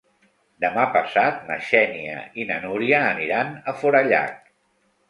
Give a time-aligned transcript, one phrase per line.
[0.63, 4.43] Demà passat na Xènia i na Núria aniran a Forallac.